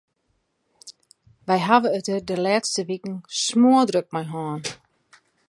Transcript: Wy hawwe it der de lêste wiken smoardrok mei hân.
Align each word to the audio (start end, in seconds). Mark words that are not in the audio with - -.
Wy 1.47 1.57
hawwe 1.67 1.89
it 1.97 2.05
der 2.07 2.21
de 2.27 2.35
lêste 2.45 2.81
wiken 2.87 3.15
smoardrok 3.41 4.07
mei 4.13 4.27
hân. 4.31 4.61